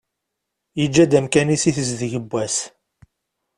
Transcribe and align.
Yeǧǧa-d 0.79 1.17
amkan-is 1.19 1.63
i 1.69 1.71
tezdeg 1.75 2.13
n 2.23 2.25
wass. 2.31 2.57